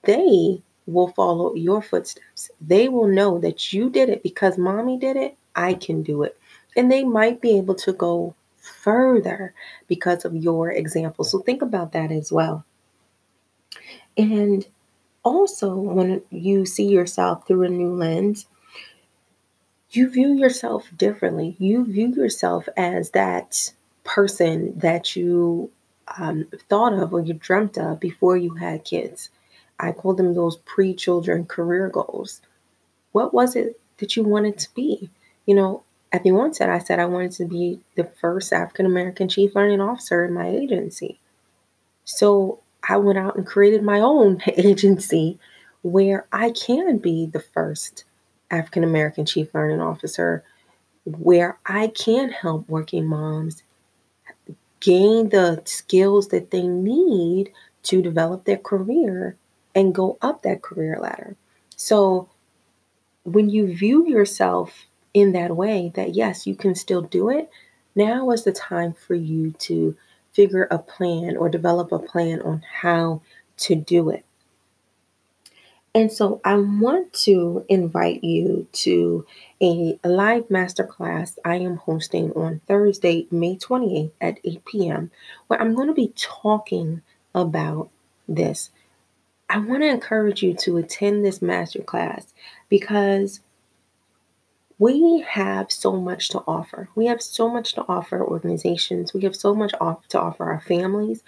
they 0.04 0.62
will 0.88 1.10
follow 1.10 1.54
your 1.54 1.82
footsteps. 1.82 2.50
They 2.60 2.90
will 2.90 3.08
know 3.08 3.40
that 3.40 3.72
you 3.72 3.90
did 3.90 4.10
it 4.10 4.24
because 4.24 4.58
mommy 4.58 4.98
did 4.98 5.16
it. 5.16 5.38
I 5.56 5.76
can 5.76 6.02
do 6.02 6.24
it. 6.24 6.38
And 6.76 6.92
they 6.92 7.04
might 7.04 7.42
be 7.42 7.58
able 7.58 7.76
to 7.76 7.94
go 7.94 8.34
further 8.58 9.54
because 9.88 10.26
of 10.26 10.36
your 10.36 10.72
example. 10.72 11.26
So 11.26 11.40
think 11.40 11.62
about 11.62 11.92
that 11.92 12.12
as 12.12 12.32
well. 12.32 12.66
And 14.18 14.66
also, 15.24 15.76
when 15.76 16.22
you 16.32 16.66
see 16.66 16.88
yourself 16.88 17.48
through 17.48 17.64
a 17.64 17.70
new 17.70 17.94
lens, 17.94 18.48
you 19.92 20.10
view 20.10 20.34
yourself 20.34 20.90
differently. 20.96 21.56
You 21.60 21.86
view 21.86 22.14
yourself 22.14 22.68
as 22.78 23.12
that 23.12 23.74
person 24.04 24.78
that 24.80 25.16
you 25.16 25.70
um, 26.18 26.48
thought 26.70 26.94
of 26.94 27.14
or 27.14 27.22
you 27.22 27.34
dreamt 27.34 27.78
of 27.78 28.00
before 28.00 28.38
you 28.38 28.56
had 28.56 28.86
kids. 28.86 29.30
I 29.80 29.92
call 29.92 30.14
them 30.14 30.34
those 30.34 30.58
pre 30.58 30.94
children 30.94 31.46
career 31.46 31.90
goals. 31.90 32.42
What 33.12 33.34
was 33.34 33.56
it 33.56 33.80
that 33.98 34.16
you 34.16 34.24
wanted 34.24 34.58
to 34.60 34.74
be? 34.74 35.10
You 35.46 35.56
know, 35.56 35.84
at 36.12 36.24
the 36.24 36.32
onset, 36.32 36.70
I 36.70 36.80
said 36.80 37.00
I 37.00 37.06
wanted 37.06 37.32
to 37.34 37.46
be 37.46 37.80
the 37.96 38.04
first 38.04 38.54
African 38.54 38.86
American 38.86 39.28
chief 39.28 39.56
learning 39.56 39.82
officer 39.82 40.24
in 40.24 40.34
my 40.34 40.48
agency. 40.48 41.20
So 42.06 42.60
I 42.88 42.98
went 42.98 43.18
out 43.18 43.36
and 43.36 43.46
created 43.46 43.84
my 43.84 44.00
own 44.00 44.42
agency 44.48 45.40
where 45.82 46.28
I 46.32 46.52
can 46.52 46.98
be 46.98 47.26
the 47.26 47.40
first 47.40 48.06
African 48.52 48.84
American 48.84 49.26
Chief 49.26 49.54
Learning 49.54 49.82
Officer, 49.82 50.44
where 51.06 51.58
I 51.66 51.88
can 51.88 52.30
help 52.30 52.70
working 52.70 53.08
moms 53.08 53.64
gain 54.80 55.30
the 55.30 55.62
skills 55.66 56.28
that 56.30 56.52
they 56.52 56.68
need 56.68 57.52
to 57.84 58.02
develop 58.02 58.44
their 58.44 58.58
career 58.58 59.38
and 59.74 59.96
go 59.96 60.18
up 60.22 60.42
that 60.42 60.62
career 60.62 61.00
ladder. 61.00 61.36
So 61.76 62.30
when 63.24 63.50
you 63.50 63.74
view 63.74 64.08
yourself 64.08 64.86
in 65.14 65.32
that 65.34 65.56
way, 65.56 65.92
that 65.96 66.16
yes, 66.16 66.46
you 66.46 66.56
can 66.56 66.76
still 66.76 67.02
do 67.02 67.30
it, 67.30 67.50
now 67.96 68.32
is 68.32 68.44
the 68.44 68.52
time 68.52 68.94
for 68.94 69.16
you 69.16 69.52
to 69.52 69.96
figure 70.34 70.68
a 70.72 70.80
plan 70.80 71.38
or 71.38 71.50
develop 71.50 71.92
a 71.92 72.00
plan 72.00 72.42
on 72.42 72.64
how 72.82 73.22
to 73.58 73.76
do 73.76 74.10
it. 74.10 74.26
And 75.94 76.12
so 76.12 76.40
I 76.46 76.56
want 76.56 77.12
to 77.26 77.66
invite 77.68 78.24
you 78.24 78.68
to 78.72 79.26
a 79.62 80.00
live 80.06 80.48
masterclass 80.48 81.38
I 81.44 81.56
am 81.56 81.76
hosting 81.78 82.32
on 82.32 82.62
Thursday, 82.66 83.28
May 83.30 83.58
28th 83.58 84.12
at 84.22 84.40
8 84.44 84.66
p.m., 84.66 85.12
where 85.48 85.62
I'm 85.62 85.76
going 85.76 85.90
to 85.90 85.94
be 85.94 86.14
talking 86.16 87.02
about 87.36 87.90
this. 88.28 88.72
I 89.50 89.58
want 89.58 89.84
to 89.84 89.90
encourage 89.90 90.42
you 90.42 90.54
to 90.62 90.78
attend 90.78 91.26
this 91.26 91.40
masterclass 91.40 92.28
because 92.70 93.42
we 94.80 95.26
have 95.28 95.74
so 95.74 96.00
much 96.00 96.30
to 96.30 96.40
offer. 96.48 96.88
We 96.96 97.08
have 97.08 97.22
so 97.22 97.50
much 97.50 97.74
to 97.74 97.86
offer 97.90 98.24
organizations. 98.24 99.14
We 99.14 99.24
have 99.24 99.36
so 99.36 99.54
much 99.54 99.74
to 99.74 100.20
offer 100.20 100.46
our 100.50 100.62
families. 100.62 101.22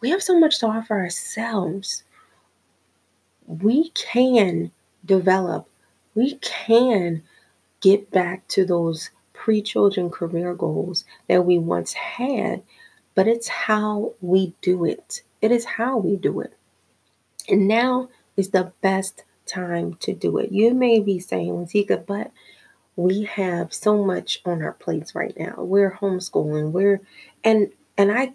We 0.00 0.10
have 0.10 0.24
so 0.24 0.38
much 0.38 0.58
to 0.58 0.66
offer 0.66 0.98
ourselves 0.98 2.02
we 3.46 3.90
can 3.90 4.70
develop, 5.04 5.68
we 6.14 6.36
can 6.36 7.22
get 7.80 8.10
back 8.10 8.46
to 8.48 8.64
those 8.64 9.10
pre 9.32 9.62
children 9.62 10.10
career 10.10 10.54
goals 10.54 11.04
that 11.28 11.44
we 11.44 11.58
once 11.58 11.92
had, 11.92 12.62
but 13.14 13.28
it's 13.28 13.48
how 13.48 14.12
we 14.20 14.54
do 14.60 14.84
it. 14.84 15.22
It 15.40 15.52
is 15.52 15.64
how 15.64 15.96
we 15.98 16.16
do 16.16 16.40
it. 16.40 16.56
And 17.48 17.68
now 17.68 18.08
is 18.36 18.50
the 18.50 18.72
best 18.80 19.24
time 19.46 19.94
to 20.00 20.12
do 20.12 20.38
it. 20.38 20.50
You 20.50 20.74
may 20.74 21.00
be 21.00 21.18
saying, 21.18 21.66
Zika, 21.66 22.04
but 22.04 22.32
we 22.96 23.24
have 23.24 23.72
so 23.72 24.02
much 24.02 24.40
on 24.44 24.62
our 24.62 24.72
plates 24.72 25.14
right 25.14 25.36
now. 25.38 25.54
We're 25.58 25.92
homeschooling. 25.92 26.72
We're 26.72 27.00
and 27.44 27.70
and 27.96 28.10
I 28.10 28.32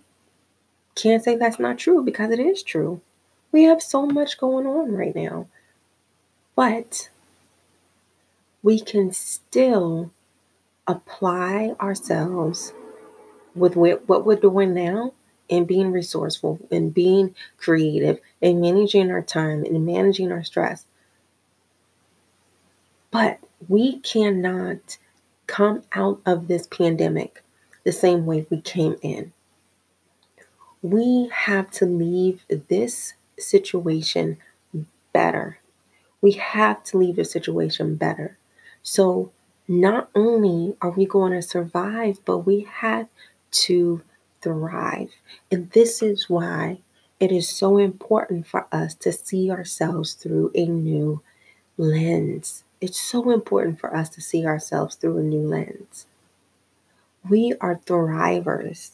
can't 0.96 1.24
say 1.24 1.36
that's 1.36 1.60
not 1.60 1.78
true 1.78 2.04
because 2.04 2.32
it 2.32 2.40
is 2.40 2.64
true. 2.64 3.02
We 3.52 3.64
have 3.64 3.82
so 3.82 4.06
much 4.06 4.38
going 4.38 4.66
on 4.66 4.94
right 4.94 5.16
now. 5.16 5.48
But 6.56 7.10
we 8.64 8.80
can 8.80 9.12
still 9.12 10.12
apply 10.88 11.76
ourselves 11.80 12.74
with 13.56 13.76
what 13.76 14.26
we're 14.26 14.36
doing 14.36 14.74
now 14.74 15.14
and 15.50 15.68
being 15.68 15.92
resourceful 15.92 16.60
and 16.72 16.94
being 16.94 17.36
creative 17.58 18.20
and 18.42 18.62
managing 18.62 19.12
our 19.12 19.22
time 19.22 19.64
and 19.66 19.86
managing 19.86 20.32
our 20.32 20.44
stress. 20.44 20.86
But 23.10 23.40
we 23.68 24.00
cannot 24.00 24.98
come 25.48 25.84
out 25.94 26.22
of 26.26 26.48
this 26.48 26.68
pandemic 26.68 27.44
the 27.84 27.92
same 27.92 28.26
way 28.26 28.46
we 28.50 28.62
came 28.62 28.96
in. 29.02 29.34
We 30.82 31.30
have 31.34 31.70
to 31.72 31.86
leave 31.86 32.46
this 32.70 33.14
situation 33.42 34.38
better. 35.14 35.60
We 36.22 36.34
have 36.34 36.84
to 36.86 36.98
leave 36.98 37.16
the 37.16 37.26
situation 37.26 37.96
better. 37.96 38.38
So, 38.84 39.32
not 39.68 40.10
only 40.16 40.76
are 40.82 40.92
we 40.92 41.06
going 41.06 41.32
to 41.34 41.42
survive, 41.42 42.20
but 42.26 42.40
we 42.40 42.68
have 42.70 43.08
to 43.52 44.02
thrive. 44.42 45.12
And 45.52 45.72
this 45.72 46.02
is 46.02 46.30
why 46.30 46.80
it 47.20 47.32
is 47.32 47.48
so 47.48 47.78
important 47.78 48.48
for 48.48 48.68
us 48.72 48.96
to 48.96 49.12
see 49.12 49.52
ourselves 49.52 50.14
through 50.14 50.52
a 50.56 50.66
new 50.66 51.22
lens. 51.78 52.64
It's 52.82 53.00
so 53.00 53.30
important 53.30 53.80
for 53.80 53.96
us 53.96 54.10
to 54.10 54.22
see 54.22 54.46
ourselves 54.46 54.96
through 54.96 55.20
a 55.20 55.24
new 55.24 55.48
lens. 55.48 56.08
We 57.30 57.54
are 57.62 57.76
thrivers. 57.86 58.92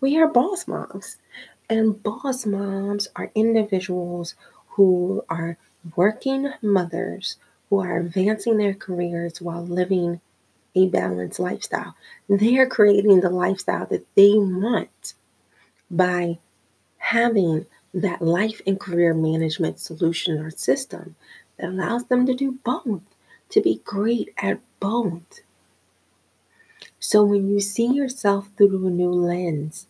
We 0.00 0.18
are 0.18 0.26
boss 0.26 0.66
moms. 0.66 1.18
And 1.72 2.02
boss 2.02 2.44
moms 2.44 3.08
are 3.16 3.32
individuals 3.34 4.34
who 4.72 5.24
are 5.30 5.56
working 5.96 6.52
mothers 6.60 7.36
who 7.70 7.80
are 7.80 7.96
advancing 7.96 8.58
their 8.58 8.74
careers 8.74 9.40
while 9.40 9.64
living 9.64 10.20
a 10.74 10.88
balanced 10.88 11.40
lifestyle. 11.40 11.96
They 12.28 12.58
are 12.58 12.66
creating 12.66 13.22
the 13.22 13.30
lifestyle 13.30 13.86
that 13.86 14.04
they 14.16 14.34
want 14.34 15.14
by 15.90 16.40
having 16.98 17.64
that 17.94 18.20
life 18.20 18.60
and 18.66 18.78
career 18.78 19.14
management 19.14 19.80
solution 19.80 20.36
or 20.40 20.50
system 20.50 21.16
that 21.56 21.70
allows 21.70 22.04
them 22.04 22.26
to 22.26 22.34
do 22.34 22.58
both, 22.62 23.00
to 23.48 23.62
be 23.62 23.80
great 23.82 24.28
at 24.36 24.60
both. 24.78 25.40
So 27.00 27.24
when 27.24 27.48
you 27.48 27.60
see 27.60 27.86
yourself 27.86 28.50
through 28.58 28.86
a 28.86 28.90
new 28.90 29.10
lens, 29.10 29.86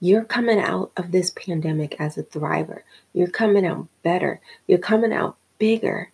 you're 0.00 0.24
coming 0.24 0.60
out 0.60 0.92
of 0.96 1.10
this 1.10 1.30
pandemic 1.30 1.96
as 2.00 2.16
a 2.16 2.22
thriver. 2.22 2.82
You're 3.12 3.28
coming 3.28 3.66
out 3.66 3.88
better. 4.02 4.40
You're 4.66 4.78
coming 4.78 5.12
out 5.12 5.36
bigger 5.58 6.12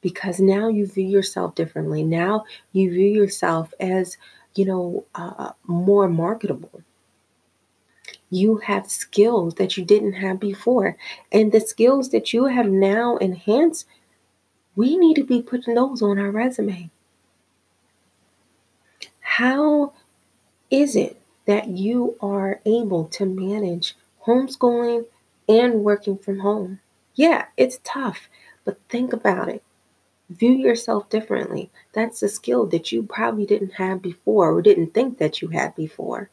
because 0.00 0.38
now 0.38 0.68
you 0.68 0.86
view 0.86 1.06
yourself 1.06 1.54
differently. 1.54 2.02
Now 2.02 2.44
you 2.72 2.90
view 2.90 3.08
yourself 3.08 3.72
as, 3.80 4.18
you 4.54 4.66
know, 4.66 5.04
uh, 5.14 5.52
more 5.66 6.08
marketable. 6.08 6.82
You 8.30 8.58
have 8.58 8.90
skills 8.90 9.54
that 9.54 9.76
you 9.76 9.84
didn't 9.84 10.14
have 10.14 10.38
before. 10.38 10.96
And 11.32 11.52
the 11.52 11.60
skills 11.60 12.10
that 12.10 12.34
you 12.34 12.46
have 12.46 12.68
now 12.68 13.16
enhanced, 13.16 13.86
we 14.76 14.98
need 14.98 15.14
to 15.14 15.24
be 15.24 15.40
putting 15.40 15.74
those 15.74 16.02
on 16.02 16.18
our 16.18 16.30
resume. 16.30 16.90
How 19.20 19.94
is 20.70 20.94
it 20.94 21.20
that 21.48 21.66
you 21.68 22.14
are 22.20 22.60
able 22.66 23.06
to 23.06 23.24
manage 23.24 23.96
homeschooling 24.26 25.06
and 25.48 25.82
working 25.82 26.18
from 26.18 26.40
home? 26.40 26.78
Yeah, 27.14 27.46
it's 27.56 27.80
tough, 27.84 28.28
but 28.66 28.78
think 28.90 29.14
about 29.14 29.48
it. 29.48 29.62
View 30.28 30.52
yourself 30.52 31.08
differently. 31.08 31.70
That's 31.94 32.22
a 32.22 32.28
skill 32.28 32.66
that 32.66 32.92
you 32.92 33.02
probably 33.02 33.46
didn't 33.46 33.72
have 33.72 34.02
before 34.02 34.52
or 34.52 34.60
didn't 34.60 34.92
think 34.92 35.16
that 35.18 35.40
you 35.40 35.48
had 35.48 35.74
before. 35.74 36.28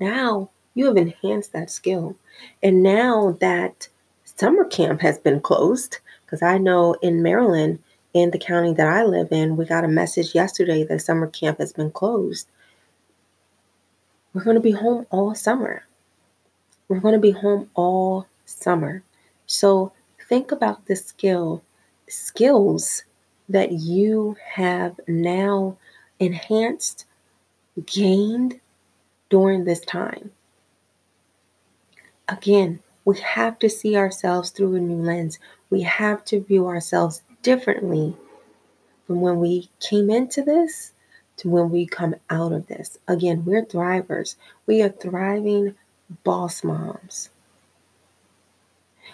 Now 0.00 0.50
you 0.74 0.86
have 0.86 0.96
enhanced 0.96 1.52
that 1.52 1.70
skill. 1.70 2.16
And 2.64 2.82
now 2.82 3.36
that 3.40 3.88
summer 4.24 4.64
camp 4.64 5.02
has 5.02 5.20
been 5.20 5.40
closed, 5.40 5.98
because 6.24 6.42
I 6.42 6.58
know 6.58 6.94
in 6.94 7.22
Maryland, 7.22 7.78
in 8.12 8.32
the 8.32 8.40
county 8.40 8.74
that 8.74 8.88
I 8.88 9.04
live 9.04 9.28
in, 9.30 9.56
we 9.56 9.66
got 9.66 9.84
a 9.84 9.88
message 9.88 10.34
yesterday 10.34 10.82
that 10.82 11.00
summer 11.00 11.28
camp 11.28 11.58
has 11.58 11.72
been 11.72 11.92
closed. 11.92 12.48
We're 14.36 14.44
going 14.44 14.56
to 14.56 14.60
be 14.60 14.72
home 14.72 15.06
all 15.08 15.34
summer. 15.34 15.86
We're 16.88 17.00
going 17.00 17.14
to 17.14 17.18
be 17.18 17.30
home 17.30 17.70
all 17.72 18.26
summer. 18.44 19.02
So 19.46 19.94
think 20.28 20.52
about 20.52 20.84
the 20.84 20.94
skill 20.94 21.62
skills 22.06 23.04
that 23.48 23.72
you 23.72 24.36
have 24.56 25.00
now 25.08 25.78
enhanced, 26.18 27.06
gained 27.86 28.60
during 29.30 29.64
this 29.64 29.80
time. 29.80 30.32
Again, 32.28 32.80
we 33.06 33.18
have 33.20 33.58
to 33.60 33.70
see 33.70 33.96
ourselves 33.96 34.50
through 34.50 34.74
a 34.74 34.80
new 34.80 35.02
lens. 35.02 35.38
We 35.70 35.80
have 35.80 36.26
to 36.26 36.42
view 36.42 36.66
ourselves 36.66 37.22
differently 37.40 38.14
from 39.06 39.22
when 39.22 39.38
we 39.40 39.70
came 39.80 40.10
into 40.10 40.42
this 40.42 40.92
to 41.38 41.48
when 41.48 41.70
we 41.70 41.86
come 41.86 42.14
out 42.30 42.52
of 42.52 42.66
this. 42.66 42.98
Again, 43.06 43.44
we're 43.44 43.64
thrivers. 43.64 44.36
We 44.66 44.82
are 44.82 44.88
thriving 44.88 45.74
boss 46.24 46.62
moms. 46.64 47.30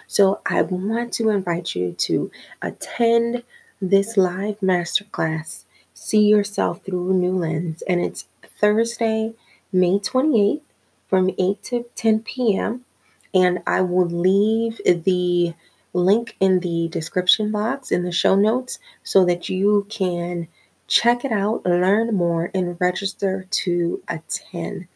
So 0.07 0.41
I 0.45 0.61
want 0.61 1.13
to 1.13 1.29
invite 1.29 1.75
you 1.75 1.93
to 1.93 2.31
attend 2.61 3.43
this 3.81 4.17
live 4.17 4.59
masterclass, 4.59 5.63
See 5.93 6.27
Yourself 6.27 6.83
Through 6.83 7.13
New 7.13 7.37
Lens. 7.37 7.81
And 7.83 8.01
it's 8.01 8.27
Thursday, 8.59 9.33
May 9.71 9.99
28th 9.99 10.61
from 11.07 11.31
8 11.37 11.63
to 11.63 11.85
10 11.95 12.19
p.m. 12.21 12.85
And 13.33 13.59
I 13.65 13.81
will 13.81 14.07
leave 14.07 14.79
the 14.85 15.53
link 15.93 16.35
in 16.39 16.59
the 16.59 16.87
description 16.87 17.51
box 17.51 17.91
in 17.91 18.03
the 18.03 18.11
show 18.11 18.35
notes 18.35 18.79
so 19.03 19.25
that 19.25 19.49
you 19.49 19.85
can 19.89 20.47
check 20.87 21.25
it 21.25 21.31
out, 21.31 21.65
learn 21.65 22.13
more, 22.15 22.51
and 22.53 22.77
register 22.79 23.47
to 23.49 24.01
attend. 24.07 24.87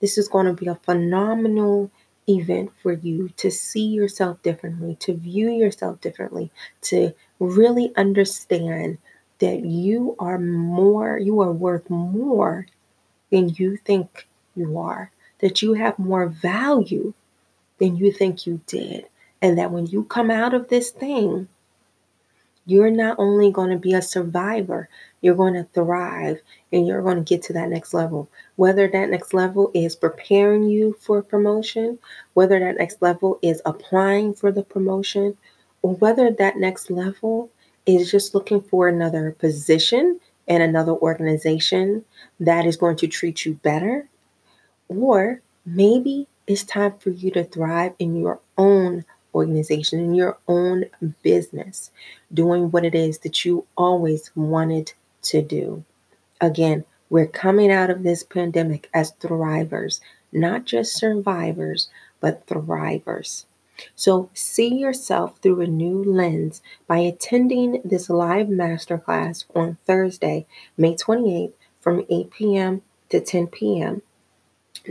This 0.00 0.16
is 0.16 0.28
going 0.28 0.46
to 0.46 0.52
be 0.52 0.66
a 0.66 0.74
phenomenal 0.74 1.90
event 2.28 2.70
for 2.82 2.92
you 2.92 3.30
to 3.36 3.50
see 3.50 3.86
yourself 3.86 4.42
differently, 4.42 4.96
to 5.00 5.14
view 5.14 5.50
yourself 5.50 6.00
differently, 6.00 6.50
to 6.82 7.12
really 7.38 7.92
understand 7.96 8.98
that 9.40 9.64
you 9.64 10.14
are 10.18 10.38
more, 10.38 11.18
you 11.18 11.40
are 11.40 11.52
worth 11.52 11.88
more 11.90 12.66
than 13.30 13.48
you 13.48 13.76
think 13.76 14.28
you 14.54 14.78
are, 14.78 15.10
that 15.40 15.62
you 15.62 15.74
have 15.74 15.98
more 15.98 16.26
value 16.26 17.14
than 17.78 17.96
you 17.96 18.12
think 18.12 18.46
you 18.46 18.60
did, 18.66 19.06
and 19.40 19.58
that 19.58 19.70
when 19.70 19.86
you 19.86 20.04
come 20.04 20.30
out 20.30 20.54
of 20.54 20.68
this 20.68 20.90
thing, 20.90 21.48
you're 22.66 22.90
not 22.90 23.16
only 23.18 23.50
going 23.50 23.70
to 23.70 23.78
be 23.78 23.94
a 23.94 24.02
survivor, 24.02 24.88
you're 25.20 25.34
going 25.34 25.54
to 25.54 25.64
thrive 25.72 26.40
and 26.72 26.86
you're 26.86 27.02
going 27.02 27.16
to 27.16 27.22
get 27.22 27.42
to 27.42 27.52
that 27.52 27.68
next 27.68 27.92
level. 27.94 28.28
Whether 28.56 28.88
that 28.88 29.10
next 29.10 29.34
level 29.34 29.70
is 29.74 29.96
preparing 29.96 30.64
you 30.64 30.96
for 31.00 31.22
promotion, 31.22 31.98
whether 32.34 32.60
that 32.60 32.76
next 32.78 33.02
level 33.02 33.38
is 33.42 33.60
applying 33.64 34.34
for 34.34 34.52
the 34.52 34.62
promotion, 34.62 35.36
or 35.82 35.94
whether 35.94 36.30
that 36.30 36.58
next 36.58 36.90
level 36.90 37.50
is 37.86 38.10
just 38.10 38.34
looking 38.34 38.60
for 38.60 38.88
another 38.88 39.32
position 39.32 40.20
in 40.46 40.60
another 40.60 40.92
organization 40.92 42.04
that 42.38 42.66
is 42.66 42.76
going 42.76 42.96
to 42.96 43.06
treat 43.06 43.44
you 43.44 43.54
better, 43.54 44.08
or 44.88 45.40
maybe 45.64 46.26
it's 46.46 46.64
time 46.64 46.94
for 46.98 47.10
you 47.10 47.30
to 47.30 47.44
thrive 47.44 47.92
in 47.98 48.16
your 48.16 48.40
own 48.58 49.04
organization, 49.34 50.00
in 50.00 50.14
your 50.14 50.38
own 50.48 50.86
business, 51.22 51.90
doing 52.32 52.70
what 52.70 52.84
it 52.84 52.94
is 52.94 53.18
that 53.18 53.44
you 53.44 53.66
always 53.76 54.30
wanted 54.34 54.92
to 55.22 55.42
do. 55.42 55.84
Again, 56.40 56.84
we're 57.08 57.26
coming 57.26 57.70
out 57.70 57.90
of 57.90 58.02
this 58.02 58.22
pandemic 58.22 58.88
as 58.94 59.12
thrivers, 59.12 60.00
not 60.32 60.64
just 60.64 60.96
survivors, 60.96 61.88
but 62.20 62.46
thrivers. 62.46 63.44
So, 63.94 64.28
see 64.34 64.74
yourself 64.74 65.38
through 65.38 65.62
a 65.62 65.66
new 65.66 66.04
lens 66.04 66.60
by 66.86 66.98
attending 66.98 67.80
this 67.82 68.10
live 68.10 68.48
masterclass 68.48 69.44
on 69.54 69.78
Thursday, 69.86 70.46
May 70.76 70.94
28th 70.94 71.54
from 71.80 72.04
8 72.10 72.30
p.m. 72.30 72.82
to 73.08 73.20
10 73.20 73.46
p.m. 73.46 74.02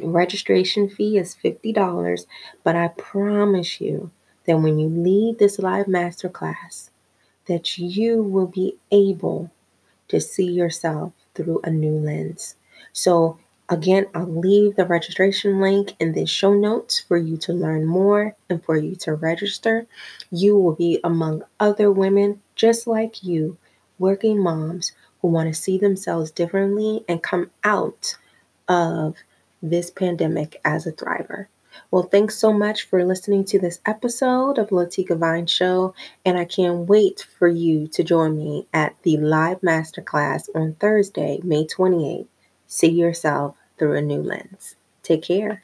Registration 0.02 0.90
fee 0.90 1.18
is 1.18 1.36
$50, 1.44 2.26
but 2.64 2.76
I 2.76 2.90
promise 2.90 3.80
you 3.80 4.12
that 4.50 4.58
when 4.58 4.80
you 4.80 4.90
leave 4.90 5.38
this 5.38 5.60
live 5.60 5.86
masterclass, 5.86 6.90
that 7.46 7.78
you 7.78 8.24
will 8.24 8.48
be 8.48 8.76
able 8.92 9.52
to 10.08 10.20
see 10.20 10.52
yourself 10.52 11.14
through 11.36 11.62
a 11.64 11.70
new 11.70 12.00
lens. 12.00 12.56
So, 12.92 13.38
again, 13.70 14.08
I'll 14.16 14.26
leave 14.26 14.76
the 14.76 14.88
registration 14.88 15.62
link 15.62 15.94
in 16.00 16.14
the 16.14 16.26
show 16.26 16.56
notes 16.56 17.00
for 17.00 17.16
you 17.16 17.38
to 17.38 17.54
learn 17.54 17.86
more 17.86 18.36
and 18.50 18.64
for 18.64 18.76
you 18.76 18.96
to 18.96 19.14
register. 19.14 19.86
You 20.32 20.58
will 20.58 20.74
be 20.74 21.00
among 21.04 21.44
other 21.60 21.92
women 21.92 22.42
just 22.56 22.88
like 22.88 23.24
you, 23.24 23.56
working 24.00 24.42
moms 24.42 24.94
who 25.22 25.28
want 25.28 25.54
to 25.54 25.62
see 25.62 25.78
themselves 25.78 26.32
differently 26.32 27.06
and 27.08 27.22
come 27.22 27.52
out 27.64 28.18
of 28.68 29.16
this 29.62 29.92
pandemic 29.92 30.60
as 30.66 30.88
a 30.88 30.92
thriver. 30.92 31.46
Well, 31.92 32.04
thanks 32.04 32.36
so 32.36 32.54
much 32.54 32.84
for 32.84 33.04
listening 33.04 33.46
to 33.46 33.60
this 33.60 33.80
episode 33.86 34.58
of 34.58 34.70
Latika 34.70 35.18
Vines 35.18 35.52
Show, 35.52 35.94
and 36.26 36.38
I 36.38 36.46
can't 36.46 36.88
wait 36.88 37.26
for 37.38 37.48
you 37.48 37.88
to 37.90 38.04
join 38.04 38.38
me 38.38 38.68
at 38.74 38.96
the 39.04 39.18
live 39.18 39.62
masterclass 39.62 40.50
on 40.54 40.76
Thursday, 40.76 41.40
May 41.44 41.66
28th. 41.66 42.28
See 42.68 42.92
yourself 42.92 43.56
through 43.78 43.98
a 43.98 44.02
new 44.02 44.22
lens. 44.22 44.76
Take 45.04 45.24
care. 45.24 45.64